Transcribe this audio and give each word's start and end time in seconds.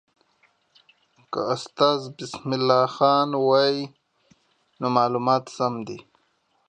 که 1.31 1.39
استاد 1.53 2.01
بسم 2.17 2.49
الله 2.57 2.85
خان 2.95 3.29
وایي، 3.47 3.81
نو 4.79 4.87
معلومات 4.97 5.45
سم 5.57 5.73
دي. 5.87 5.99